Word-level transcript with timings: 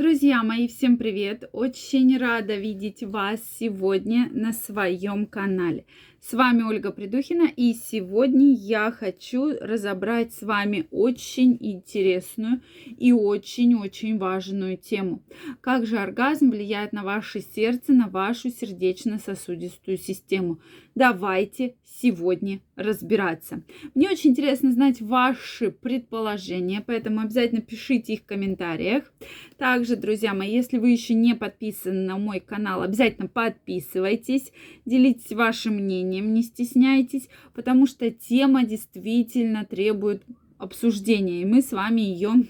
Друзья 0.00 0.42
мои, 0.42 0.66
всем 0.66 0.96
привет! 0.96 1.50
Очень 1.52 2.16
рада 2.16 2.56
видеть 2.56 3.02
вас 3.02 3.38
сегодня 3.58 4.30
на 4.32 4.54
своем 4.54 5.26
канале. 5.26 5.84
С 6.22 6.34
вами 6.34 6.62
Ольга 6.62 6.90
Придухина, 6.90 7.48
и 7.54 7.72
сегодня 7.74 8.54
я 8.54 8.92
хочу 8.92 9.58
разобрать 9.58 10.34
с 10.34 10.42
вами 10.42 10.86
очень 10.90 11.56
интересную 11.60 12.60
и 12.98 13.12
очень-очень 13.12 14.18
важную 14.18 14.76
тему. 14.76 15.22
Как 15.62 15.86
же 15.86 15.98
оргазм 15.98 16.50
влияет 16.50 16.92
на 16.92 17.04
ваше 17.04 17.40
сердце, 17.40 17.92
на 17.92 18.08
вашу 18.08 18.50
сердечно-сосудистую 18.50 19.96
систему? 19.96 20.60
Давайте 20.94 21.76
сегодня 21.84 22.60
разбираться. 22.76 23.62
Мне 23.94 24.10
очень 24.10 24.30
интересно 24.30 24.72
знать 24.72 25.00
ваши 25.00 25.70
предположения, 25.70 26.82
поэтому 26.86 27.20
обязательно 27.20 27.62
пишите 27.62 28.14
их 28.14 28.20
в 28.20 28.26
комментариях. 28.26 29.10
Также, 29.56 29.89
друзья 29.96 30.34
мои, 30.34 30.52
если 30.52 30.78
вы 30.78 30.90
еще 30.90 31.14
не 31.14 31.34
подписаны 31.34 32.06
на 32.06 32.18
мой 32.18 32.40
канал, 32.40 32.82
обязательно 32.82 33.28
подписывайтесь, 33.28 34.52
делитесь 34.84 35.32
вашим 35.32 35.76
мнением, 35.76 36.34
не 36.34 36.42
стесняйтесь, 36.42 37.28
потому 37.54 37.86
что 37.86 38.10
тема 38.10 38.64
действительно 38.64 39.64
требует 39.64 40.22
обсуждения, 40.58 41.42
и 41.42 41.46
мы 41.46 41.62
с 41.62 41.72
вами 41.72 42.00
ее 42.00 42.44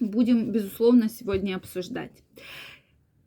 будем, 0.00 0.50
безусловно, 0.50 1.08
сегодня 1.08 1.56
обсуждать. 1.56 2.12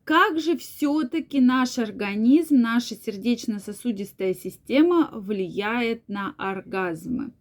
Как 0.06 0.40
же 0.40 0.56
все-таки 0.56 1.42
наш 1.42 1.80
организм, 1.80 2.58
наша 2.58 2.96
сердечно-сосудистая 2.96 4.36
система 4.36 5.10
влияет 5.12 6.08
на 6.08 6.36
оргазмы? 6.38 7.32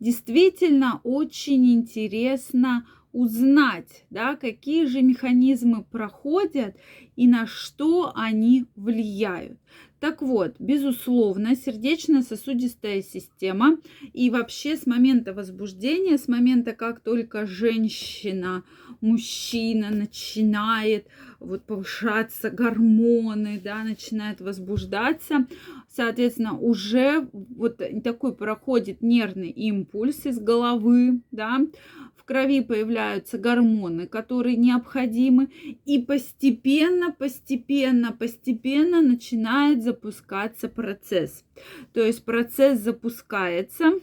Действительно, 0.00 1.00
очень 1.02 1.72
интересно 1.72 2.86
узнать, 3.12 4.04
да, 4.10 4.36
какие 4.36 4.86
же 4.86 5.02
механизмы 5.02 5.84
проходят 5.84 6.76
и 7.16 7.26
на 7.26 7.46
что 7.46 8.12
они 8.14 8.66
влияют. 8.76 9.58
Так 10.00 10.22
вот, 10.22 10.56
безусловно, 10.58 11.54
сердечно-сосудистая 11.54 13.02
система 13.02 13.76
и 14.14 14.30
вообще 14.30 14.76
с 14.76 14.86
момента 14.86 15.34
возбуждения, 15.34 16.16
с 16.16 16.26
момента, 16.26 16.72
как 16.72 17.00
только 17.00 17.44
женщина, 17.44 18.64
мужчина 19.02 19.90
начинает 19.90 21.06
вот 21.38 21.64
повышаться 21.64 22.48
гормоны, 22.48 23.60
да, 23.62 23.84
начинает 23.84 24.40
возбуждаться, 24.40 25.46
соответственно, 25.88 26.56
уже 26.56 27.28
вот 27.32 27.82
такой 28.02 28.34
проходит 28.34 29.02
нервный 29.02 29.50
импульс 29.50 30.24
из 30.24 30.38
головы, 30.38 31.20
да, 31.30 31.60
крови 32.30 32.60
появляются 32.60 33.38
гормоны, 33.38 34.06
которые 34.06 34.56
необходимы, 34.56 35.48
и 35.84 35.98
постепенно, 36.00 37.10
постепенно, 37.10 38.12
постепенно 38.12 39.02
начинает 39.02 39.82
запускаться 39.82 40.68
процесс. 40.68 41.44
То 41.92 42.00
есть 42.00 42.24
процесс 42.24 42.78
запускается, 42.78 43.94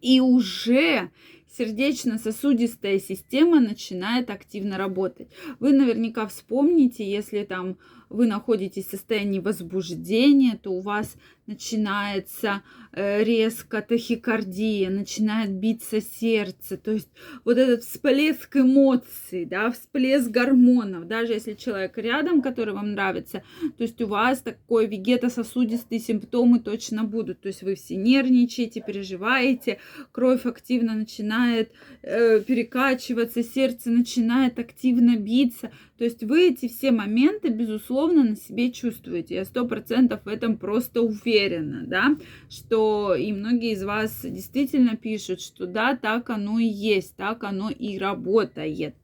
и 0.00 0.20
уже 0.20 1.10
сердечно-сосудистая 1.56 2.98
система 2.98 3.60
начинает 3.60 4.28
активно 4.28 4.76
работать. 4.76 5.28
Вы 5.60 5.74
наверняка 5.74 6.26
вспомните, 6.26 7.08
если 7.08 7.44
там 7.44 7.78
вы 8.08 8.26
находитесь 8.26 8.86
в 8.86 8.90
состоянии 8.90 9.38
возбуждения, 9.38 10.58
то 10.60 10.72
у 10.72 10.80
вас 10.80 11.14
начинается 11.46 12.62
э, 12.92 13.22
резко 13.22 13.82
тахикардия, 13.82 14.90
начинает 14.90 15.50
биться 15.52 16.00
сердце, 16.00 16.76
то 16.76 16.92
есть 16.92 17.08
вот 17.44 17.58
этот 17.58 17.82
всплеск 17.84 18.56
эмоций, 18.56 19.44
да, 19.44 19.70
всплеск 19.70 20.30
гормонов, 20.30 21.06
даже 21.06 21.32
если 21.34 21.54
человек 21.54 21.98
рядом, 21.98 22.40
который 22.40 22.74
вам 22.74 22.92
нравится, 22.92 23.42
то 23.76 23.82
есть 23.82 24.00
у 24.00 24.06
вас 24.06 24.40
такой 24.40 24.86
вегетососудистые 24.86 25.98
симптомы 25.98 26.60
точно 26.60 27.04
будут, 27.04 27.40
то 27.40 27.48
есть 27.48 27.62
вы 27.62 27.74
все 27.74 27.96
нервничаете, 27.96 28.80
переживаете, 28.80 29.78
кровь 30.12 30.46
активно 30.46 30.94
начинает 30.94 31.72
э, 32.02 32.40
перекачиваться, 32.40 33.42
сердце 33.42 33.90
начинает 33.90 34.58
активно 34.58 35.16
биться, 35.16 35.70
то 35.96 36.04
есть 36.04 36.24
вы 36.24 36.48
эти 36.48 36.66
все 36.68 36.90
моменты, 36.90 37.48
безусловно, 37.48 38.24
на 38.24 38.36
себе 38.36 38.72
чувствуете. 38.72 39.36
Я 39.36 39.44
сто 39.44 39.64
процентов 39.66 40.24
в 40.24 40.28
этом 40.28 40.56
просто 40.56 41.02
уверена, 41.02 41.84
да, 41.86 42.16
что 42.50 43.14
и 43.14 43.32
многие 43.32 43.72
из 43.72 43.84
вас 43.84 44.22
действительно 44.22 44.96
пишут, 44.96 45.40
что 45.40 45.66
да, 45.66 45.96
так 45.96 46.30
оно 46.30 46.58
и 46.58 46.66
есть, 46.66 47.14
так 47.16 47.44
оно 47.44 47.70
и 47.70 47.98
работает. 47.98 48.96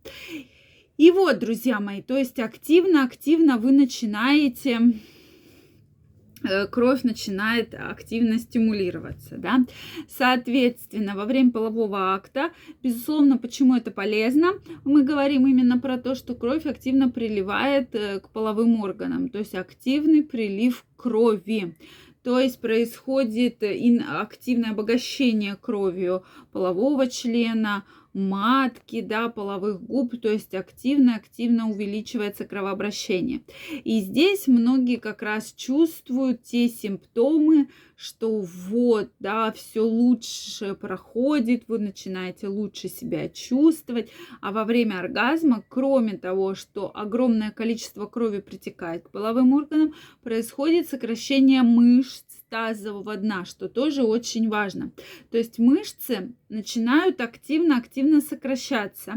И 0.97 1.11
вот, 1.13 1.39
друзья 1.39 1.81
мои, 1.81 2.03
то 2.03 2.17
есть 2.17 2.39
активно-активно 2.39 3.57
вы 3.57 3.73
начинаете 3.73 4.81
кровь 6.71 7.03
начинает 7.03 7.75
активно 7.75 8.39
стимулироваться, 8.39 9.37
да. 9.37 9.65
Соответственно, 10.09 11.15
во 11.15 11.25
время 11.25 11.51
полового 11.51 12.15
акта, 12.15 12.51
безусловно, 12.83 13.39
почему 13.39 13.77
это 13.77 13.91
полезно, 13.91 14.53
мы 14.85 15.03
говорим 15.03 15.47
именно 15.47 15.79
про 15.79 15.99
то, 15.99 16.15
что 16.15 16.35
кровь 16.35 16.67
активно 16.67 17.11
приливает 17.11 17.95
э, 17.95 18.21
к 18.21 18.29
половым 18.31 18.81
органам, 18.81 19.29
то 19.29 19.39
есть 19.39 19.55
активный 19.55 20.23
прилив 20.23 20.85
крови. 20.97 21.75
То 22.23 22.39
есть 22.39 22.61
происходит 22.61 23.63
активное 23.63 24.73
обогащение 24.73 25.57
кровью 25.57 26.23
полового 26.53 27.07
члена, 27.07 27.85
матки, 28.13 29.01
да, 29.01 29.29
половых 29.29 29.83
губ, 29.83 30.21
то 30.21 30.31
есть 30.31 30.55
активно-активно 30.55 31.71
увеличивается 31.71 32.45
кровообращение. 32.45 33.43
И 33.85 34.01
здесь 34.01 34.47
многие 34.47 34.97
как 34.97 35.23
раз 35.23 35.53
чувствуют 35.53 36.43
те 36.43 36.69
симптомы, 36.69 37.69
что 37.97 38.41
вот, 38.41 39.11
да, 39.19 39.53
все 39.53 39.81
лучше 39.81 40.75
проходит, 40.75 41.65
вы 41.69 41.79
начинаете 41.79 42.49
лучше 42.49 42.89
себя 42.89 43.29
чувствовать, 43.29 44.11
а 44.41 44.53
во 44.53 44.65
время 44.65 45.01
оргазма, 45.01 45.63
кроме 45.69 46.17
того, 46.17 46.55
что 46.55 46.91
огромное 46.95 47.51
количество 47.51 48.07
крови 48.07 48.41
притекает 48.41 49.05
к 49.05 49.11
половым 49.11 49.53
органам, 49.53 49.95
происходит 50.23 50.89
сокращение 50.89 51.63
мышц, 51.63 52.41
тазового 52.51 53.17
дна, 53.17 53.45
что 53.47 53.69
тоже 53.69 54.03
очень 54.03 54.49
важно. 54.49 54.93
То 55.31 55.39
есть 55.39 55.59
мышцы 55.59 56.35
начинают 56.51 57.21
активно-активно 57.21 58.21
сокращаться, 58.21 59.15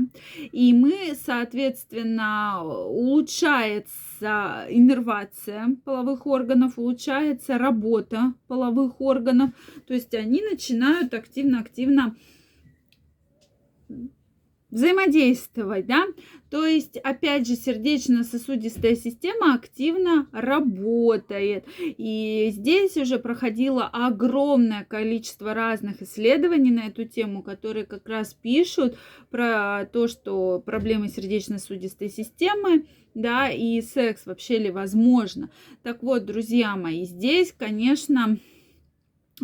и 0.52 0.74
мы, 0.74 1.16
соответственно, 1.16 2.64
улучшается 2.64 4.66
иннервация 4.70 5.76
половых 5.84 6.28
органов, 6.28 6.78
улучшается 6.78 7.58
работа 7.58 8.34
половых 8.48 9.02
органов, 9.02 9.50
то 9.88 9.94
есть 9.94 10.14
они 10.14 10.42
начинают 10.42 11.14
активно-активно 11.14 12.16
взаимодействовать, 14.74 15.86
да, 15.86 16.06
то 16.50 16.66
есть, 16.66 16.98
опять 16.98 17.48
же, 17.48 17.56
сердечно-сосудистая 17.56 18.96
система 18.96 19.54
активно 19.54 20.28
работает. 20.32 21.66
И 21.80 22.50
здесь 22.52 22.98
уже 22.98 23.20
проходило 23.20 23.86
огромное 23.86 24.84
количество 24.84 25.54
разных 25.54 26.02
исследований 26.02 26.72
на 26.72 26.88
эту 26.88 27.06
тему, 27.06 27.44
которые 27.44 27.86
как 27.86 28.10
раз 28.10 28.34
пишут 28.34 28.98
про 29.30 29.86
то, 29.92 30.08
что 30.08 30.60
проблемы 30.60 31.08
сердечно-сосудистой 31.08 32.10
системы, 32.10 32.88
да, 33.14 33.50
и 33.50 33.80
секс 33.82 34.26
вообще 34.26 34.58
ли 34.58 34.72
возможно. 34.72 35.52
Так 35.84 36.02
вот, 36.02 36.26
друзья 36.26 36.76
мои, 36.76 37.06
здесь, 37.06 37.54
конечно, 37.56 38.38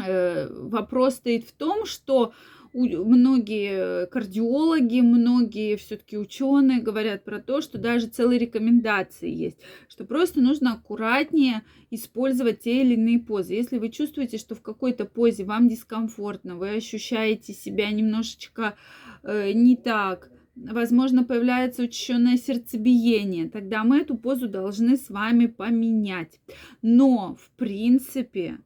э, 0.03 0.47
вопрос 0.51 1.15
стоит 1.15 1.45
в 1.45 1.51
том, 1.51 1.85
что 1.85 2.33
многие 2.73 4.05
кардиологи, 4.07 5.01
многие 5.01 5.75
все-таки 5.77 6.17
ученые 6.17 6.81
говорят 6.81 7.23
про 7.23 7.39
то, 7.39 7.61
что 7.61 7.77
даже 7.77 8.07
целые 8.07 8.39
рекомендации 8.39 9.29
есть, 9.29 9.57
что 9.87 10.05
просто 10.05 10.41
нужно 10.41 10.73
аккуратнее 10.73 11.63
использовать 11.91 12.61
те 12.61 12.81
или 12.81 12.93
иные 12.93 13.19
позы. 13.19 13.53
Если 13.53 13.77
вы 13.77 13.89
чувствуете, 13.89 14.37
что 14.37 14.55
в 14.55 14.61
какой-то 14.61 15.05
позе 15.05 15.43
вам 15.43 15.67
дискомфортно, 15.67 16.55
вы 16.55 16.71
ощущаете 16.71 17.53
себя 17.53 17.89
немножечко 17.91 18.75
э, 19.23 19.53
не 19.53 19.75
так, 19.75 20.29
возможно, 20.55 21.23
появляется 21.23 21.83
учащенное 21.83 22.37
сердцебиение, 22.37 23.49
тогда 23.49 23.83
мы 23.83 23.99
эту 23.99 24.17
позу 24.17 24.47
должны 24.47 24.97
с 24.97 25.09
вами 25.09 25.45
поменять. 25.47 26.39
Но, 26.81 27.35
в 27.35 27.51
принципе, 27.57 28.59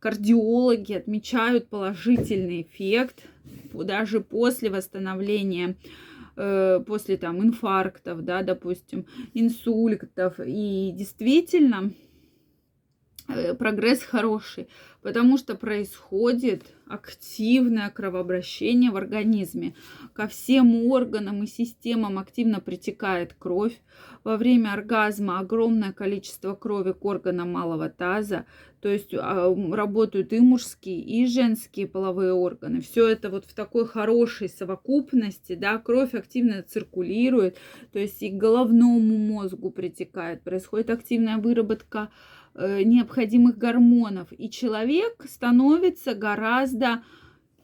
кардиологи 0.00 0.92
отмечают 0.92 1.68
положительный 1.68 2.62
эффект 2.62 3.24
даже 3.72 4.20
после 4.20 4.70
восстановления 4.70 5.76
э, 6.36 6.80
после 6.86 7.16
там 7.16 7.42
инфарктов, 7.42 8.24
да, 8.24 8.42
допустим, 8.42 9.06
инсультов. 9.34 10.40
И 10.44 10.92
действительно, 10.94 11.92
Э, 13.28 13.54
прогресс 13.54 14.02
хороший, 14.02 14.68
потому 15.02 15.36
что 15.36 15.54
происходит 15.54 16.62
активное 16.88 17.90
кровообращение 17.90 18.90
в 18.90 18.96
организме. 18.96 19.74
Ко 20.12 20.26
всем 20.28 20.86
органам 20.86 21.42
и 21.42 21.46
системам 21.46 22.18
активно 22.18 22.60
притекает 22.60 23.34
кровь. 23.38 23.80
Во 24.24 24.36
время 24.36 24.72
оргазма 24.72 25.38
огромное 25.38 25.92
количество 25.92 26.54
крови 26.54 26.92
к 26.92 27.04
органам 27.04 27.52
малого 27.52 27.88
таза. 27.88 28.46
То 28.80 28.88
есть 28.88 29.12
а, 29.12 29.52
работают 29.72 30.32
и 30.32 30.40
мужские, 30.40 31.00
и 31.00 31.26
женские 31.26 31.88
половые 31.88 32.32
органы. 32.32 32.80
Все 32.80 33.08
это 33.08 33.28
вот 33.28 33.44
в 33.44 33.54
такой 33.54 33.86
хорошей 33.86 34.48
совокупности, 34.48 35.54
да, 35.54 35.78
кровь 35.78 36.14
активно 36.14 36.62
циркулирует, 36.62 37.58
то 37.92 37.98
есть 37.98 38.22
и 38.22 38.30
к 38.30 38.34
головному 38.34 39.18
мозгу 39.18 39.70
притекает. 39.70 40.42
Происходит 40.42 40.90
активная 40.90 41.38
выработка 41.38 42.10
Э, 42.60 42.82
необходимых 42.82 43.56
гормонов. 43.56 44.28
И 44.36 44.50
человек 44.50 45.24
становится 45.28 46.14
гораздо, 46.14 46.77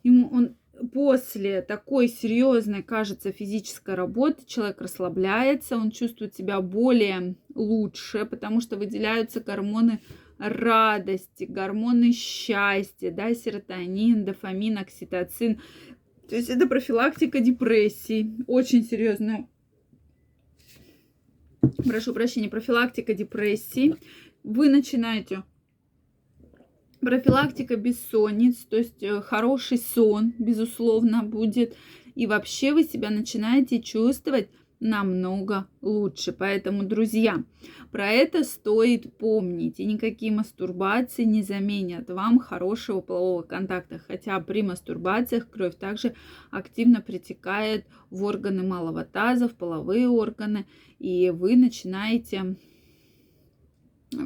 ему 0.03 0.29
он 0.31 0.57
после 0.93 1.63
такой 1.63 2.09
серьезной, 2.09 2.83
кажется, 2.83 3.33
физической 3.33 3.95
работы 3.95 4.45
человек 4.47 4.81
расслабляется, 4.81 5.77
он 5.77 5.91
чувствует 5.91 6.35
себя 6.35 6.61
более 6.61 7.37
лучше, 7.55 8.25
потому 8.25 8.61
что 8.61 8.77
выделяются 8.77 9.41
гормоны 9.41 10.01
радости, 10.39 11.45
гормоны 11.45 12.13
счастья, 12.13 13.11
да, 13.11 13.35
серотонин, 13.35 14.25
дофамин, 14.25 14.79
окситоцин. 14.79 15.61
То 16.29 16.37
есть 16.37 16.51
это 16.51 16.67
профилактика 16.67 17.41
депрессии, 17.41 18.35
очень 18.47 18.83
серьезная. 18.83 19.49
Прошу 21.87 22.13
прощения, 22.13 22.49
профилактика 22.49 23.15
депрессии 23.15 23.97
вы 24.43 24.69
начинаете 24.69 25.45
профилактика 27.05 27.77
бессонниц, 27.77 28.57
то 28.69 28.77
есть 28.77 29.03
э, 29.03 29.21
хороший 29.21 29.79
сон, 29.79 30.33
безусловно, 30.39 31.23
будет. 31.23 31.77
И 32.15 32.27
вообще 32.27 32.73
вы 32.73 32.85
себя 32.85 33.11
начинаете 33.11 33.81
чувствовать 33.81 34.49
намного 34.81 35.67
лучше. 35.81 36.33
Поэтому, 36.33 36.85
друзья, 36.85 37.43
про 37.91 38.09
это 38.11 38.45
стоит 38.45 39.17
помнить. 39.17 39.81
И 39.81 39.85
никакие 39.85 40.31
мастурбации 40.31 41.25
не 41.25 41.43
заменят 41.43 42.11
вам 42.11 42.39
хорошего 42.39 43.01
полового 43.01 43.43
контакта. 43.43 43.99
Хотя 44.07 44.39
при 44.41 44.63
мастурбациях 44.63 45.49
кровь 45.49 45.77
также 45.77 46.15
активно 46.51 47.01
притекает 47.01 47.87
в 48.11 48.25
органы 48.25 48.63
малого 48.63 49.05
таза, 49.05 49.49
в 49.49 49.55
половые 49.55 50.09
органы. 50.09 50.67
И 50.99 51.31
вы 51.31 51.57
начинаете 51.57 52.57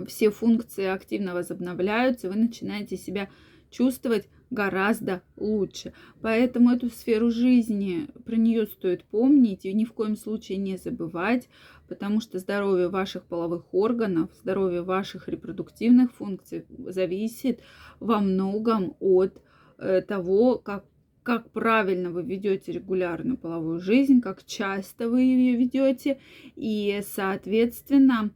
все 0.06 0.30
функции 0.30 0.84
активно 0.84 1.34
возобновляются, 1.34 2.28
вы 2.28 2.36
начинаете 2.36 2.96
себя 2.96 3.28
чувствовать 3.70 4.28
гораздо 4.50 5.22
лучше. 5.36 5.92
Поэтому 6.20 6.70
эту 6.70 6.90
сферу 6.90 7.30
жизни, 7.30 8.08
про 8.24 8.36
нее 8.36 8.66
стоит 8.66 9.04
помнить 9.04 9.64
и 9.64 9.72
ни 9.72 9.84
в 9.84 9.92
коем 9.92 10.16
случае 10.16 10.58
не 10.58 10.76
забывать, 10.76 11.48
потому 11.86 12.20
что 12.20 12.38
здоровье 12.38 12.88
ваших 12.88 13.24
половых 13.24 13.72
органов, 13.72 14.30
здоровье 14.40 14.82
ваших 14.82 15.28
репродуктивных 15.28 16.12
функций 16.12 16.64
зависит 16.86 17.60
во 18.00 18.20
многом 18.20 18.96
от 19.00 19.42
э, 19.78 20.02
того, 20.02 20.58
как 20.58 20.84
как 21.24 21.50
правильно 21.50 22.10
вы 22.10 22.22
ведете 22.22 22.72
регулярную 22.72 23.36
половую 23.36 23.80
жизнь, 23.80 24.22
как 24.22 24.46
часто 24.46 25.10
вы 25.10 25.20
ее 25.20 25.58
ведете, 25.58 26.20
и, 26.56 27.02
соответственно, 27.06 28.30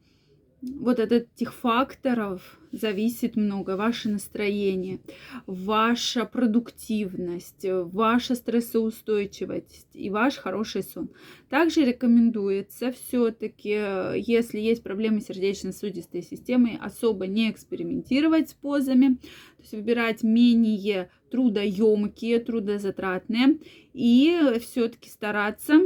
вот 0.62 1.00
от 1.00 1.10
этих 1.10 1.52
факторов 1.54 2.58
зависит 2.70 3.36
много. 3.36 3.76
Ваше 3.76 4.08
настроение, 4.08 5.00
ваша 5.46 6.24
продуктивность, 6.24 7.66
ваша 7.66 8.34
стрессоустойчивость 8.34 9.88
и 9.92 10.08
ваш 10.08 10.36
хороший 10.36 10.84
сон. 10.84 11.10
Также 11.50 11.84
рекомендуется 11.84 12.92
все-таки, 12.92 13.70
если 14.20 14.60
есть 14.60 14.82
проблемы 14.82 15.20
сердечно-сосудистой 15.20 16.22
системы, 16.22 16.78
особо 16.80 17.26
не 17.26 17.50
экспериментировать 17.50 18.50
с 18.50 18.54
позами, 18.54 19.16
то 19.16 19.62
есть 19.62 19.72
выбирать 19.72 20.22
менее 20.22 21.10
трудоемкие, 21.30 22.38
трудозатратные 22.38 23.58
и 23.92 24.58
все-таки 24.60 25.10
стараться 25.10 25.80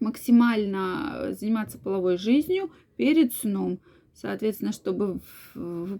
максимально 0.00 1.34
заниматься 1.38 1.78
половой 1.78 2.18
жизнью 2.18 2.70
перед 2.96 3.32
сном. 3.34 3.80
Соответственно, 4.14 4.72
чтобы 4.72 5.20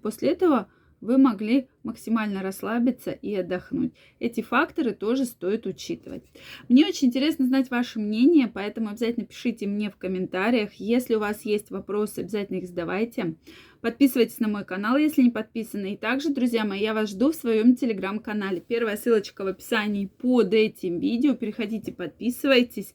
после 0.02 0.30
этого 0.30 0.68
вы 1.02 1.18
могли 1.18 1.68
максимально 1.82 2.42
расслабиться 2.42 3.10
и 3.10 3.34
отдохнуть. 3.34 3.92
Эти 4.18 4.40
факторы 4.40 4.92
тоже 4.92 5.26
стоит 5.26 5.66
учитывать. 5.66 6.24
Мне 6.70 6.86
очень 6.86 7.08
интересно 7.08 7.46
знать 7.46 7.70
ваше 7.70 8.00
мнение, 8.00 8.48
поэтому 8.48 8.88
обязательно 8.88 9.26
пишите 9.26 9.66
мне 9.66 9.90
в 9.90 9.96
комментариях. 9.96 10.72
Если 10.74 11.14
у 11.14 11.20
вас 11.20 11.44
есть 11.44 11.70
вопросы, 11.70 12.20
обязательно 12.20 12.56
их 12.56 12.68
задавайте. 12.68 13.36
Подписывайтесь 13.82 14.40
на 14.40 14.48
мой 14.48 14.64
канал, 14.64 14.96
если 14.96 15.22
не 15.22 15.30
подписаны. 15.30 15.92
И 15.92 15.96
также, 15.98 16.30
друзья 16.30 16.64
мои, 16.64 16.80
я 16.80 16.94
вас 16.94 17.10
жду 17.10 17.30
в 17.30 17.36
своем 17.36 17.76
телеграм-канале. 17.76 18.62
Первая 18.66 18.96
ссылочка 18.96 19.44
в 19.44 19.48
описании 19.48 20.06
под 20.06 20.54
этим 20.54 20.98
видео. 20.98 21.34
Переходите, 21.34 21.92
подписывайтесь 21.92 22.94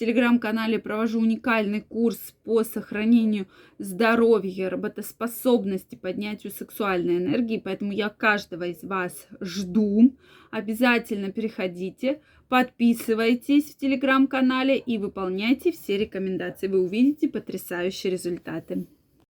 телеграм-канале 0.00 0.78
провожу 0.78 1.20
уникальный 1.20 1.82
курс 1.82 2.34
по 2.42 2.64
сохранению 2.64 3.46
здоровья, 3.78 4.70
работоспособности, 4.70 5.94
поднятию 5.94 6.52
сексуальной 6.52 7.18
энергии. 7.18 7.60
Поэтому 7.62 7.92
я 7.92 8.08
каждого 8.08 8.64
из 8.64 8.82
вас 8.82 9.28
жду. 9.40 10.16
Обязательно 10.50 11.30
переходите, 11.30 12.22
подписывайтесь 12.48 13.74
в 13.74 13.76
телеграм-канале 13.76 14.78
и 14.78 14.96
выполняйте 14.96 15.70
все 15.70 15.98
рекомендации. 15.98 16.68
Вы 16.68 16.80
увидите 16.80 17.28
потрясающие 17.28 18.10
результаты. 18.10 18.86